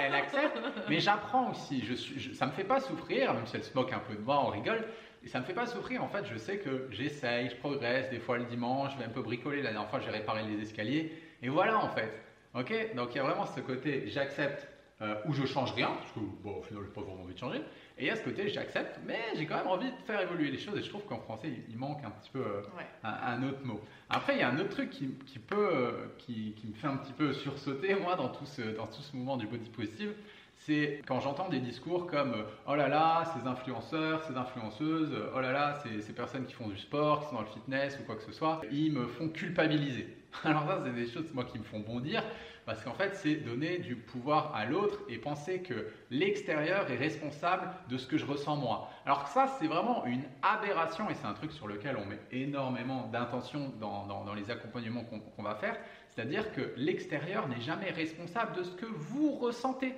elle, 0.00 0.14
accepte, 0.14 0.58
mais 0.88 1.00
j'apprends 1.00 1.50
aussi. 1.50 1.84
Je 1.84 1.94
suis, 1.94 2.34
ça 2.34 2.46
me 2.46 2.52
fait 2.52 2.64
pas 2.64 2.80
souffrir, 2.80 3.34
même 3.34 3.46
si 3.46 3.56
elle 3.56 3.64
se 3.64 3.74
moque 3.74 3.92
un 3.92 3.98
peu 4.00 4.14
de 4.14 4.20
moi, 4.20 4.42
on 4.44 4.48
rigole. 4.48 4.84
Et 5.22 5.28
ça 5.28 5.38
me 5.38 5.44
fait 5.44 5.52
pas 5.52 5.66
souffrir, 5.66 6.02
en 6.02 6.08
fait, 6.08 6.24
je 6.24 6.38
sais 6.38 6.58
que 6.58 6.88
j'essaye, 6.90 7.50
je 7.50 7.56
progresse, 7.56 8.08
des 8.08 8.20
fois 8.20 8.38
le 8.38 8.44
dimanche, 8.44 8.92
je 8.94 8.98
vais 8.98 9.04
un 9.04 9.10
peu 9.10 9.22
bricoler. 9.22 9.62
La 9.62 9.72
dernière 9.72 9.90
fois, 9.90 10.00
j'ai 10.00 10.10
réparé 10.10 10.42
les 10.44 10.62
escaliers. 10.62 11.12
Et 11.42 11.48
voilà, 11.48 11.78
en 11.78 11.88
fait. 11.88 12.10
Ok? 12.54 12.94
Donc 12.96 13.14
il 13.14 13.18
y 13.18 13.20
a 13.20 13.22
vraiment 13.22 13.46
ce 13.46 13.60
côté, 13.60 14.04
j'accepte 14.08 14.66
euh, 15.02 15.14
où 15.24 15.32
je 15.32 15.46
change 15.46 15.72
rien, 15.72 15.88
parce 15.88 16.12
que 16.12 16.20
bon, 16.20 16.58
au 16.58 16.62
final, 16.62 16.82
j'ai 16.84 16.92
pas 16.92 17.00
vraiment 17.00 17.22
envie 17.22 17.32
de 17.32 17.38
changer. 17.38 17.62
Et 17.96 18.10
à 18.10 18.16
ce 18.16 18.22
côté, 18.22 18.48
j'accepte, 18.50 19.00
mais 19.06 19.18
j'ai 19.34 19.46
quand 19.46 19.56
même 19.56 19.66
envie 19.66 19.90
de 19.90 19.96
faire 20.06 20.20
évoluer 20.20 20.50
les 20.50 20.58
choses. 20.58 20.78
Et 20.78 20.82
je 20.82 20.88
trouve 20.90 21.04
qu'en 21.04 21.20
français, 21.20 21.50
il, 21.68 21.78
manque 21.78 22.04
un 22.04 22.10
petit 22.10 22.30
peu 22.30 22.40
euh, 22.40 22.62
un, 23.02 23.42
autre 23.42 23.64
mot. 23.64 23.80
Après, 24.10 24.34
il 24.34 24.40
y 24.40 24.42
a 24.42 24.50
un 24.50 24.58
autre 24.58 24.70
truc 24.70 24.90
qui, 24.90 25.14
qui 25.26 25.38
peut, 25.38 25.70
euh, 25.72 25.92
qui, 26.18 26.52
qui, 26.52 26.66
me 26.66 26.74
fait 26.74 26.86
un 26.86 26.96
petit 26.98 27.12
peu 27.12 27.32
sursauter, 27.32 27.94
moi, 28.00 28.16
dans 28.16 28.28
tout 28.28 28.44
ce, 28.46 28.62
dans 28.62 28.86
tout 28.86 29.00
ce 29.00 29.16
mouvement 29.16 29.36
du 29.36 29.46
body 29.46 29.70
positive. 29.70 30.12
C'est 30.66 31.00
quand 31.06 31.20
j'entends 31.20 31.48
des 31.48 31.58
discours 31.58 32.06
comme 32.06 32.34
oh 32.68 32.74
là 32.74 32.88
là, 32.88 33.24
ces 33.34 33.48
influenceurs, 33.48 34.22
ces 34.24 34.36
influenceuses, 34.36 35.16
oh 35.34 35.40
là 35.40 35.52
là, 35.52 35.82
ces, 36.02 36.12
personnes 36.12 36.44
qui 36.44 36.52
font 36.52 36.68
du 36.68 36.76
sport, 36.76 37.20
qui 37.20 37.28
sont 37.28 37.36
dans 37.36 37.40
le 37.40 37.46
fitness 37.46 37.98
ou 37.98 38.04
quoi 38.04 38.16
que 38.16 38.22
ce 38.22 38.32
soit, 38.32 38.60
ils 38.70 38.92
me 38.92 39.06
font 39.06 39.30
culpabiliser. 39.30 40.14
Alors 40.44 40.66
ça, 40.66 40.82
c'est 40.84 40.92
des 40.92 41.06
choses 41.06 41.32
moi 41.32 41.44
qui 41.44 41.58
me 41.58 41.64
font 41.64 41.80
bondir 41.80 42.22
parce 42.66 42.84
qu'en 42.84 42.92
fait, 42.92 43.16
c'est 43.16 43.36
donner 43.36 43.78
du 43.78 43.96
pouvoir 43.96 44.54
à 44.54 44.66
l'autre 44.66 45.00
et 45.08 45.16
penser 45.16 45.62
que 45.62 45.88
l'extérieur 46.10 46.90
est 46.90 46.96
responsable 46.96 47.70
de 47.88 47.96
ce 47.96 48.06
que 48.06 48.18
je 48.18 48.26
ressens 48.26 48.56
moi. 48.56 48.90
Alors 49.06 49.28
ça, 49.28 49.46
c'est 49.58 49.66
vraiment 49.66 50.04
une 50.04 50.24
aberration 50.42 51.08
et 51.08 51.14
c'est 51.14 51.26
un 51.26 51.32
truc 51.32 51.52
sur 51.52 51.68
lequel 51.68 51.96
on 51.96 52.04
met 52.04 52.20
énormément 52.32 53.08
d'intention 53.10 53.72
dans, 53.80 54.34
les 54.34 54.50
accompagnements 54.50 55.04
qu'on 55.04 55.42
va 55.42 55.54
faire. 55.54 55.76
C'est-à-dire 56.08 56.52
que 56.52 56.74
l'extérieur 56.76 57.48
n'est 57.48 57.62
jamais 57.62 57.90
responsable 57.90 58.54
de 58.56 58.62
ce 58.62 58.72
que 58.72 58.86
vous 58.86 59.36
ressentez. 59.36 59.94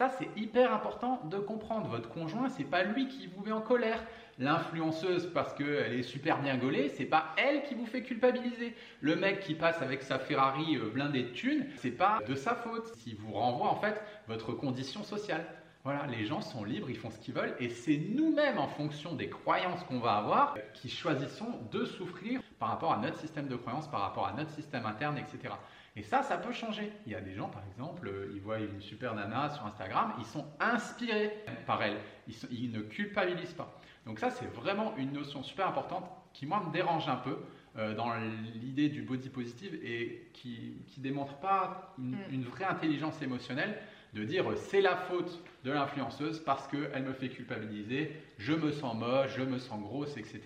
Ça, 0.00 0.08
c'est 0.18 0.30
hyper 0.34 0.72
important 0.72 1.20
de 1.24 1.36
comprendre. 1.36 1.90
Votre 1.90 2.08
conjoint, 2.08 2.48
c'est 2.48 2.64
pas 2.64 2.84
lui 2.84 3.06
qui 3.06 3.26
vous 3.26 3.44
met 3.44 3.52
en 3.52 3.60
colère 3.60 4.02
l'influenceuse 4.38 5.30
parce 5.34 5.52
qu'elle 5.52 5.92
est 5.92 6.02
super 6.02 6.40
bien 6.40 6.56
gaulée, 6.56 6.88
c'est 6.88 7.04
pas 7.04 7.34
elle 7.36 7.64
qui 7.64 7.74
vous 7.74 7.84
fait 7.84 8.02
culpabiliser. 8.02 8.74
Le 9.02 9.14
mec 9.14 9.40
qui 9.40 9.54
passe 9.54 9.82
avec 9.82 10.02
sa 10.02 10.18
Ferrari 10.18 10.78
euh, 10.78 10.88
blindée 10.88 11.24
de 11.24 11.28
thunes, 11.28 11.66
c'est 11.76 11.90
pas 11.90 12.20
de 12.26 12.34
sa 12.34 12.54
faute. 12.54 12.94
Si 12.94 13.12
vous 13.12 13.32
renvoie 13.32 13.68
en 13.68 13.76
fait 13.76 14.02
votre 14.26 14.54
condition 14.54 15.02
sociale. 15.02 15.44
Voilà, 15.84 16.06
les 16.06 16.24
gens 16.24 16.40
sont 16.40 16.64
libres, 16.64 16.88
ils 16.88 16.96
font 16.96 17.10
ce 17.10 17.18
qu'ils 17.18 17.34
veulent, 17.34 17.56
et 17.58 17.68
c'est 17.68 17.98
nous-mêmes, 18.14 18.58
en 18.58 18.68
fonction 18.68 19.14
des 19.14 19.28
croyances 19.28 19.82
qu'on 19.84 19.98
va 19.98 20.12
avoir, 20.12 20.56
qui 20.72 20.88
choisissons 20.88 21.58
de 21.72 21.84
souffrir 21.84 22.40
par 22.58 22.70
rapport 22.70 22.92
à 22.92 22.98
notre 22.98 23.18
système 23.18 23.48
de 23.48 23.56
croyances, 23.56 23.88
par 23.88 24.00
rapport 24.00 24.26
à 24.26 24.32
notre 24.32 24.50
système 24.50 24.86
interne, 24.86 25.18
etc. 25.18 25.54
Et 26.00 26.02
ça, 26.02 26.22
ça 26.22 26.38
peut 26.38 26.54
changer. 26.54 26.90
Il 27.04 27.12
y 27.12 27.14
a 27.14 27.20
des 27.20 27.34
gens, 27.34 27.50
par 27.50 27.62
exemple, 27.66 28.08
euh, 28.08 28.32
ils 28.34 28.40
voient 28.40 28.58
une 28.58 28.80
super 28.80 29.14
nana 29.14 29.50
sur 29.50 29.66
Instagram, 29.66 30.14
ils 30.18 30.24
sont 30.24 30.46
inspirés 30.58 31.30
par 31.66 31.82
elle, 31.82 31.98
ils, 32.50 32.72
ne 32.72 32.80
culpabilisent 32.80 33.52
pas. 33.52 33.78
Donc 34.06 34.18
ça, 34.18 34.30
c'est 34.30 34.46
vraiment 34.46 34.96
une 34.96 35.12
notion 35.12 35.42
super 35.42 35.68
importante 35.68 36.10
qui, 36.32 36.46
moi, 36.46 36.64
me 36.66 36.72
dérange 36.72 37.06
un 37.10 37.16
peu 37.16 37.36
euh, 37.76 37.94
dans 37.94 38.14
l'idée 38.54 38.88
du 38.88 39.02
body 39.02 39.28
positive 39.28 39.78
et 39.84 40.30
qui 40.32 40.78
ne 40.96 41.02
démontre 41.02 41.34
pas 41.34 41.94
une, 41.98 42.12
mm. 42.12 42.32
une 42.32 42.44
vraie 42.44 42.64
intelligence 42.64 43.20
émotionnelle 43.20 43.78
de 44.14 44.24
dire 44.24 44.46
c'est 44.56 44.80
la 44.80 44.96
faute 44.96 45.38
de 45.64 45.70
l'influenceuse 45.70 46.40
parce 46.40 46.66
qu'elle 46.66 47.02
me 47.02 47.12
fait 47.12 47.28
culpabiliser, 47.28 48.16
je 48.38 48.54
me 48.54 48.72
sens 48.72 48.96
moche, 48.96 49.36
je 49.36 49.42
me 49.42 49.58
sens 49.58 49.78
grosse, 49.82 50.16
etc. 50.16 50.40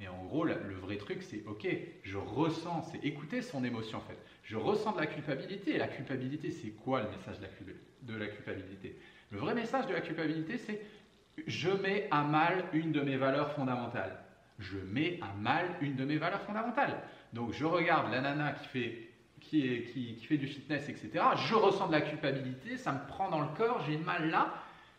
Et 0.00 0.08
en 0.08 0.24
gros, 0.24 0.44
le, 0.44 0.54
vrai 0.80 0.96
truc, 0.96 1.22
c'est 1.22 1.44
ok, 1.46 1.68
je 2.02 2.16
ressens, 2.16 2.82
c'est 2.90 3.04
écouter 3.04 3.42
son 3.42 3.64
émotion 3.64 3.98
en 3.98 4.02
fait. 4.02 4.18
Je 4.42 4.56
ressens 4.56 4.92
de 4.92 4.98
la 4.98 5.06
culpabilité. 5.06 5.74
Et 5.74 5.78
la 5.78 5.88
culpabilité, 5.88 6.50
c'est 6.50 6.70
quoi 6.70 7.02
le 7.02 7.10
message 7.10 7.38
de 7.38 8.16
la, 8.16 8.26
culpabilité? 8.28 8.96
Le 9.30 9.38
vrai 9.38 9.54
message 9.54 9.86
de 9.86 9.92
la 9.92 10.00
culpabilité, 10.00 10.56
c'est 10.56 10.80
je 11.46 11.70
mets 11.70 12.08
à 12.10 12.22
mal 12.22 12.64
une 12.72 12.92
de 12.92 13.02
mes 13.02 13.16
valeurs 13.16 13.52
fondamentales. 13.52 14.24
Je 14.58 14.78
mets 14.78 15.18
à 15.22 15.34
mal 15.38 15.66
une 15.82 15.96
de 15.96 16.04
mes 16.04 16.16
valeurs 16.16 16.42
fondamentales. 16.42 17.02
Donc 17.32 17.52
je 17.52 17.64
regarde 17.64 18.10
la 18.10 18.20
nana 18.22 18.52
qui 18.52 18.68
fait 18.68 19.10
qui, 19.40 20.16
fait 20.28 20.36
du 20.36 20.46
fitness, 20.46 20.88
etc. 20.88 21.24
Je 21.48 21.54
ressens 21.54 21.88
de 21.88 21.92
la 21.92 22.02
culpabilité, 22.02 22.76
ça 22.76 22.92
me 22.92 23.06
prend 23.06 23.30
dans 23.30 23.40
le 23.40 23.48
corps, 23.56 23.82
j'ai 23.86 23.96
mal 23.96 24.30
là, 24.30 24.54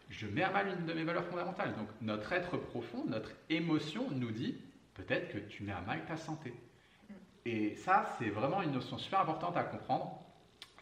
je 0.09 0.27
mets 0.27 0.43
à 0.43 0.51
mal 0.51 0.67
une 0.67 0.85
de 0.85 0.93
mes 0.93 1.03
valeurs 1.03 1.25
fondamentales. 1.25 1.73
Donc 1.75 1.87
notre 2.01 2.33
être 2.33 2.57
profond, 2.57 3.05
notre 3.07 3.31
émotion 3.49 4.07
nous 4.11 4.31
dit 4.31 4.55
que 5.19 5.37
tu 5.37 5.63
mets 5.63 5.73
à 5.73 5.81
mal 5.81 6.03
ta 6.05 6.17
santé. 6.17 6.53
Et 7.45 7.75
ça, 7.75 8.15
c'est 8.17 8.29
vraiment 8.29 8.61
une 8.61 8.71
notion 8.71 8.97
super 8.97 9.21
importante 9.21 9.57
à 9.57 9.63
comprendre. 9.63 10.19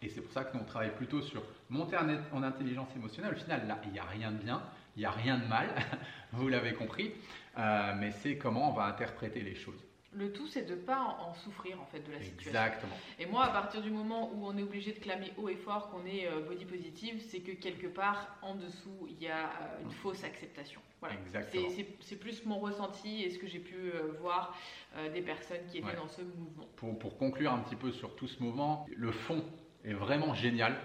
Et 0.01 0.09
c'est 0.09 0.21
pour 0.21 0.31
ça 0.31 0.43
que 0.43 0.55
nous, 0.55 0.63
on 0.63 0.65
travaille 0.65 0.95
plutôt 0.95 1.21
sur 1.21 1.43
monter 1.69 1.97
en 1.97 2.43
intelligence 2.43 2.89
émotionnelle. 2.95 3.33
Au 3.33 3.37
final, 3.37 3.67
là, 3.67 3.79
il 3.85 3.91
n'y 3.91 3.99
a 3.99 4.03
rien 4.03 4.31
de 4.31 4.37
bien, 4.37 4.61
il 4.95 4.99
n'y 4.99 5.05
a 5.05 5.11
rien 5.11 5.37
de 5.37 5.45
mal, 5.45 5.67
vous 6.31 6.47
l'avez 6.47 6.73
compris, 6.73 7.13
euh, 7.57 7.93
mais 7.97 8.11
c'est 8.11 8.37
comment 8.37 8.69
on 8.69 8.73
va 8.73 8.85
interpréter 8.85 9.41
les 9.41 9.55
choses. 9.55 9.83
Le 10.11 10.31
tout, 10.31 10.47
c'est 10.47 10.63
de 10.63 10.73
ne 10.73 10.79
pas 10.79 11.17
en 11.19 11.33
souffrir 11.35 11.79
en 11.79 11.85
fait 11.85 11.99
de 11.99 12.11
la 12.11 12.19
situation. 12.19 12.49
Exactement. 12.49 12.95
Et 13.19 13.27
moi, 13.27 13.45
à 13.45 13.49
partir 13.49 13.81
du 13.81 13.91
moment 13.91 14.31
où 14.33 14.47
on 14.47 14.57
est 14.57 14.63
obligé 14.63 14.91
de 14.91 14.97
clamer 14.97 15.31
haut 15.37 15.49
et 15.49 15.55
fort 15.55 15.89
qu'on 15.89 16.03
est 16.05 16.27
euh, 16.27 16.41
body 16.41 16.65
positive, 16.65 17.21
c'est 17.21 17.41
que 17.41 17.51
quelque 17.51 17.85
part 17.85 18.37
en 18.41 18.55
dessous, 18.55 19.07
il 19.07 19.21
y 19.21 19.27
a 19.27 19.45
euh, 19.45 19.83
une 19.83 19.91
fausse 19.91 20.23
acceptation. 20.23 20.81
Voilà. 20.99 21.15
C'est 22.01 22.15
plus 22.15 22.43
mon 22.45 22.57
ressenti 22.57 23.23
et 23.23 23.29
ce 23.29 23.37
que 23.37 23.47
j'ai 23.47 23.59
pu 23.59 23.75
euh, 23.75 24.11
voir 24.19 24.57
des 25.13 25.21
personnes 25.21 25.65
qui 25.71 25.77
étaient 25.77 25.95
dans 25.95 26.07
ce 26.07 26.21
mouvement. 26.21 26.67
Pour, 26.75 26.97
pour, 26.97 27.17
conclure 27.17 27.53
un 27.53 27.59
petit 27.59 27.75
peu 27.75 27.91
sur 27.91 28.15
tout 28.15 28.27
ce 28.27 28.41
mouvement, 28.41 28.87
le 28.95 29.11
fond 29.11 29.45
est 29.85 29.93
vraiment 29.93 30.33
génial. 30.33 30.75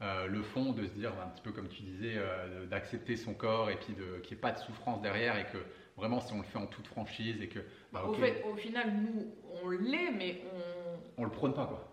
le 0.00 0.42
fond 0.42 0.72
de 0.72 0.86
se 0.86 0.92
dire 0.92 1.12
un 1.20 1.28
petit 1.28 1.42
peu 1.42 1.52
comme 1.52 1.68
tu 1.68 1.82
disais, 1.82 2.16
d'accepter 2.70 3.16
son 3.16 3.34
corps 3.34 3.68
et 3.68 3.76
puis 3.76 3.94
qu'il 3.94 4.04
n'y 4.04 4.32
ait 4.32 4.36
pas 4.40 4.52
de 4.52 4.58
souffrance 4.58 5.02
derrière 5.02 5.36
et 5.36 5.44
que 5.52 5.58
vraiment 5.98 6.20
si 6.20 6.32
on 6.32 6.38
le 6.38 6.44
fait 6.44 6.58
en 6.58 6.66
toute 6.66 6.86
franchise 6.86 7.40
et 7.42 7.48
que 7.48 7.58
bah, 7.92 8.04
au, 8.06 8.14
fait, 8.14 8.42
au 8.50 8.54
final, 8.56 8.92
nous, 8.92 9.26
on 9.62 9.68
l'est, 9.68 10.10
mais 10.16 10.42
on. 10.54 11.22
On 11.22 11.24
le 11.24 11.30
prône 11.30 11.52
pas, 11.52 11.66
quoi. 11.66 11.84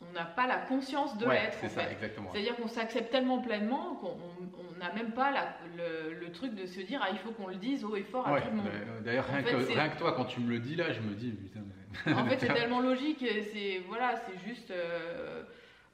On 0.00 0.12
n'a 0.12 0.24
pas 0.24 0.48
la 0.48 0.56
conscience 0.56 1.16
de 1.16 1.26
l'être. 1.26 1.56
C'est 1.60 1.68
ça, 1.68 1.90
exactement. 1.90 2.30
C'est-à-dire 2.32 2.56
qu'on 2.56 2.66
s'accepte 2.66 3.12
tellement 3.12 3.38
pleinement 3.38 3.94
qu'on 3.94 4.78
n'a 4.78 4.92
même 4.92 5.12
pas 5.12 5.30
la, 5.30 5.56
le, 5.76 6.32
truc 6.32 6.54
de 6.54 6.66
se 6.66 6.80
dire 6.80 7.00
ah, 7.02 7.10
il 7.12 7.18
faut 7.18 7.30
qu'on 7.30 7.46
le 7.46 7.54
dise 7.54 7.84
haut 7.84 7.94
et 7.94 8.02
fort 8.02 8.26
à 8.26 8.40
tout 8.40 8.50
le 8.50 8.56
monde. 8.56 8.66
Euh, 8.66 9.00
d'ailleurs, 9.00 9.26
rien, 9.26 9.42
que 9.42 9.98
toi, 9.98 10.12
quand 10.12 10.24
tu 10.24 10.40
me 10.40 10.50
le 10.50 10.58
dis 10.58 10.74
là, 10.74 10.90
je 10.92 11.00
me 11.00 11.14
dis 11.14 11.30
putain. 11.30 11.60
Mais... 12.06 12.12
en 12.14 12.26
fait, 12.26 12.38
c'est 12.40 12.52
tellement 12.54 12.80
logique. 12.80 13.24
C'est 13.52 13.80
voilà, 13.86 14.20
c'est 14.26 14.38
juste. 14.48 14.72
Euh, 14.72 15.44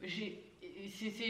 j'ai 0.03 0.43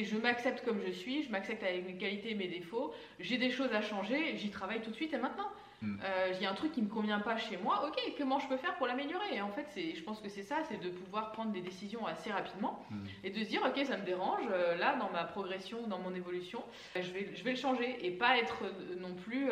je 0.05 0.17
m'accepte 0.19 0.65
comme 0.65 0.81
je 0.87 0.93
suis, 0.93 1.23
je 1.23 1.31
m'accepte 1.31 1.63
avec 1.63 1.87
mes 1.87 1.95
qualités 1.95 2.33
et 2.33 2.35
mes 2.35 2.49
défauts. 2.49 2.93
J'ai 3.19 3.39
des 3.39 3.51
choses 3.51 3.73
à 3.73 3.81
changer, 3.81 4.37
j'y 4.37 4.51
travaille 4.51 4.81
tout 4.81 4.91
de 4.91 4.97
suite 4.97 5.13
et 5.15 5.19
maintenant. 5.19 5.49
Mm. 5.81 5.97
Euh, 6.03 6.33
il 6.35 6.43
y 6.43 6.47
a 6.47 6.51
un 6.51 6.55
truc 6.55 6.73
qui 6.73 6.81
ne 6.83 6.87
me 6.87 6.91
convient 6.91 7.21
pas 7.21 7.37
chez 7.37 7.57
moi, 7.57 7.87
ok, 7.87 7.97
comment 8.19 8.39
je 8.39 8.49
peux 8.49 8.57
faire 8.57 8.75
pour 8.77 8.87
l'améliorer? 8.87 9.35
Et 9.35 9.41
en 9.41 9.51
fait, 9.51 9.67
je 9.77 10.03
pense 10.03 10.21
que 10.21 10.29
c'est 10.29 10.43
ça, 10.43 10.57
c'est 10.69 10.83
de 10.83 10.91
pouvoir 10.91 11.33
prendre 11.33 11.53
des 11.53 11.61
décisions 11.61 12.07
assez 12.07 12.33
rapidement 12.33 12.85
mm. 12.91 12.97
et 13.25 13.31
de 13.31 13.45
se 13.45 13.49
dire, 13.49 13.63
ok, 13.65 13.85
ça 13.87 13.97
me 13.97 14.05
dérange, 14.05 14.43
euh, 14.51 14.77
là, 14.77 14.97
dans 14.97 15.11
ma 15.11 15.25
progression, 15.25 15.87
dans 15.87 15.99
mon 15.99 16.15
évolution, 16.15 16.63
euh, 16.97 17.03
je 17.03 17.13
vais, 17.13 17.31
je 17.35 17.45
vais 17.45 17.53
le 17.53 17.57
changer 17.57 18.05
et 18.05 18.11
pas 18.11 18.39
être 18.39 18.65
non 18.99 19.15
plus 19.15 19.49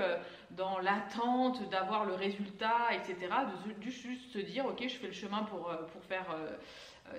dans 0.51 0.79
l'attente 0.79 1.69
d'avoir 1.71 2.05
le 2.05 2.15
résultat, 2.15 2.93
etc. 2.93 3.17
De, 3.81 3.91
juste 3.91 4.33
se 4.33 4.39
dire, 4.39 4.67
ok, 4.67 4.83
je 4.83 4.97
fais 4.97 5.07
le 5.07 5.13
chemin 5.13 5.45
pour, 5.45 5.71
pour 5.93 6.05
faire 6.05 6.27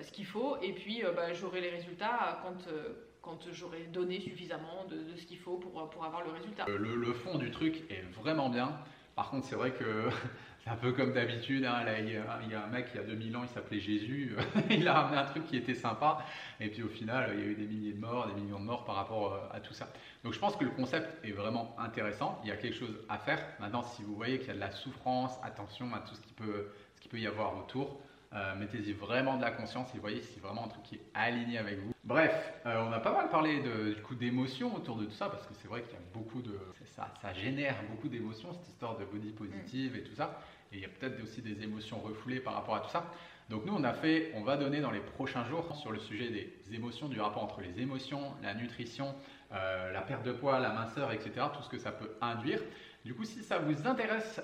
ce 0.02 0.12
qu'il 0.12 0.26
faut 0.26 0.56
et 0.60 0.72
puis 0.72 1.02
bah, 1.16 1.32
j'aurai 1.32 1.60
les 1.60 1.70
résultats 1.70 2.40
quand 2.42 2.68
quand 3.22 3.52
j'aurai 3.52 3.84
donné 3.92 4.20
suffisamment 4.20 4.86
de, 4.88 5.16
ce 5.16 5.26
qu'il 5.26 5.38
faut 5.38 5.56
pour, 5.56 5.90
pour, 5.90 6.04
avoir 6.04 6.24
le 6.24 6.30
résultat. 6.30 6.64
Le, 6.66 6.94
le, 6.94 7.12
fond 7.12 7.36
du 7.36 7.50
truc 7.50 7.82
est 7.90 8.02
vraiment 8.12 8.48
bien. 8.48 8.78
Par 9.18 9.30
contre, 9.30 9.48
c'est 9.48 9.56
vrai 9.56 9.72
que 9.72 10.10
c'est 10.60 10.70
un 10.70 10.76
peu 10.76 10.92
comme 10.92 11.12
d'habitude. 11.12 11.64
Hein, 11.64 11.84
il, 11.98 12.12
y 12.12 12.54
a 12.54 12.62
un 12.62 12.68
mec, 12.68 12.86
il 12.94 12.98
y 12.98 13.00
a 13.00 13.02
2000 13.02 13.36
ans, 13.36 13.42
il 13.42 13.48
s'appelait 13.48 13.80
Jésus. 13.80 14.36
il 14.70 14.86
a 14.86 14.92
ramené 14.92 15.16
un 15.20 15.24
truc 15.24 15.44
qui 15.44 15.56
était 15.56 15.74
sympa. 15.74 16.18
Et 16.60 16.68
puis 16.68 16.84
au 16.84 16.88
final, 16.88 17.30
il 17.34 17.40
y 17.40 17.42
a 17.42 17.46
eu 17.46 17.54
des 17.56 17.66
milliers 17.66 17.94
de 17.94 17.98
morts, 18.00 18.28
des 18.32 18.40
millions 18.40 18.60
de 18.60 18.64
morts 18.64 18.84
par 18.84 18.94
rapport 18.94 19.34
euh, 19.34 19.56
à 19.56 19.58
tout 19.58 19.74
ça. 19.74 19.88
Donc 20.22 20.34
je 20.34 20.38
pense 20.38 20.54
que 20.54 20.62
le 20.62 20.70
concept 20.70 21.18
est 21.24 21.32
vraiment 21.32 21.74
intéressant. 21.80 22.40
Il 22.44 22.48
y 22.48 22.52
a 22.52 22.56
quelque 22.56 22.76
chose 22.76 22.96
à 23.08 23.18
faire. 23.18 23.44
Maintenant, 23.58 23.82
si 23.82 24.04
vous 24.04 24.14
voyez 24.14 24.38
qu'il 24.38 24.46
y 24.46 24.52
a 24.52 24.54
de 24.54 24.60
la 24.60 24.70
souffrance, 24.70 25.36
attention 25.42 25.92
à 25.96 25.98
tout 25.98 26.14
ce 26.14 26.20
qui 26.20 26.34
peut, 26.34 26.68
ce 26.94 27.00
qui 27.00 27.08
peut 27.08 27.18
y 27.18 27.26
avoir 27.26 27.58
autour. 27.58 28.00
Euh, 28.34 28.54
mettez-y 28.56 28.92
vraiment 28.92 29.38
de 29.38 29.42
la 29.42 29.50
conscience 29.50 29.94
et 29.94 29.98
voyez 29.98 30.20
si 30.20 30.34
c'est 30.34 30.40
vraiment 30.40 30.66
un 30.66 30.68
truc 30.68 30.82
qui 30.82 30.96
est 30.96 31.02
aligné 31.14 31.56
avec 31.56 31.78
vous. 31.78 31.92
Bref, 32.04 32.52
euh, 32.66 32.84
on 32.86 32.92
a 32.92 33.00
pas 33.00 33.12
mal 33.12 33.30
parlé 33.30 33.62
de, 33.62 33.94
du 33.94 34.02
coup 34.02 34.14
d'émotions 34.14 34.76
autour 34.76 34.96
de 34.96 35.06
tout 35.06 35.14
ça 35.14 35.30
parce 35.30 35.46
que 35.46 35.54
c'est 35.54 35.66
vrai 35.66 35.80
qu'il 35.80 35.94
y 35.94 35.96
a 35.96 36.04
beaucoup 36.12 36.42
de 36.42 36.58
ça, 36.94 37.08
ça 37.22 37.32
génère 37.32 37.76
beaucoup 37.88 38.08
d'émotions 38.08 38.52
cette 38.52 38.68
histoire 38.68 38.98
de 38.98 39.06
body 39.06 39.30
positive 39.30 39.96
et 39.96 40.02
tout 40.02 40.14
ça. 40.14 40.38
Et 40.72 40.76
il 40.76 40.82
y 40.82 40.84
a 40.84 40.88
peut-être 40.88 41.22
aussi 41.22 41.40
des 41.40 41.62
émotions 41.62 41.98
refoulées 42.00 42.40
par 42.40 42.52
rapport 42.52 42.76
à 42.76 42.80
tout 42.80 42.90
ça. 42.90 43.06
Donc 43.48 43.64
nous 43.64 43.72
on 43.74 43.82
a 43.82 43.94
fait, 43.94 44.30
on 44.34 44.42
va 44.42 44.58
donner 44.58 44.82
dans 44.82 44.90
les 44.90 45.00
prochains 45.00 45.44
jours 45.44 45.74
sur 45.74 45.90
le 45.90 45.98
sujet 45.98 46.28
des 46.28 46.74
émotions, 46.74 47.08
du 47.08 47.18
rapport 47.22 47.42
entre 47.42 47.62
les 47.62 47.80
émotions, 47.80 48.34
la 48.42 48.52
nutrition, 48.52 49.14
euh, 49.52 49.90
la 49.90 50.02
perte 50.02 50.22
de 50.22 50.32
poids, 50.32 50.58
la 50.58 50.74
minceur, 50.74 51.12
etc. 51.12 51.46
Tout 51.54 51.62
ce 51.62 51.70
que 51.70 51.78
ça 51.78 51.92
peut 51.92 52.10
induire. 52.20 52.60
Du 53.06 53.14
coup, 53.14 53.24
si 53.24 53.42
ça 53.42 53.58
vous 53.58 53.86
intéresse 53.86 54.42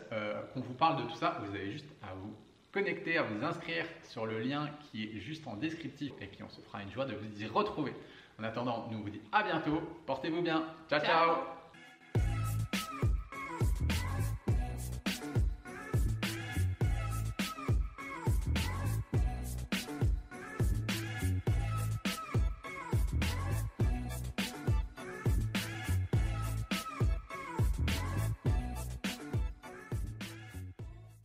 qu'on 0.54 0.60
vous 0.60 0.72
parle 0.72 1.02
de 1.04 1.10
tout 1.10 1.16
ça, 1.16 1.38
vous 1.44 1.54
avez 1.54 1.70
juste 1.70 1.90
à 2.02 2.14
vous 2.14 2.34
connecter, 2.74 3.16
à 3.16 3.22
vous 3.22 3.42
inscrire 3.44 3.86
sur 4.02 4.26
le 4.26 4.40
lien 4.40 4.68
qui 4.80 5.04
est 5.04 5.20
juste 5.20 5.46
en 5.46 5.54
descriptif 5.54 6.12
et 6.20 6.26
puis 6.26 6.42
on 6.42 6.48
se 6.48 6.60
fera 6.60 6.82
une 6.82 6.90
joie 6.90 7.06
de 7.06 7.14
vous 7.14 7.42
y 7.42 7.46
retrouver. 7.46 7.94
En 8.38 8.42
attendant, 8.42 8.88
nous 8.90 9.00
vous 9.00 9.10
dit 9.10 9.22
à 9.30 9.44
bientôt, 9.44 9.80
portez-vous 10.06 10.42
bien, 10.42 10.64
ciao. 10.90 11.00
ciao. 11.00 11.63